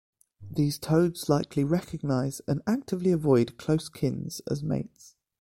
These 0.49 0.79
toads 0.79 1.29
likely 1.29 1.63
recognize 1.63 2.41
and 2.47 2.63
actively 2.65 3.11
avoid 3.11 3.59
close 3.59 3.87
kins 3.87 4.41
as 4.49 4.63
mates. 4.63 5.15